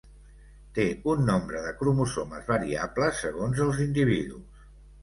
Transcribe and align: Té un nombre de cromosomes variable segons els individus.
Té 0.77 0.85
un 1.13 1.21
nombre 1.27 1.61
de 1.67 1.75
cromosomes 1.83 2.51
variable 2.55 3.13
segons 3.23 3.65
els 3.69 3.85
individus. 3.89 4.69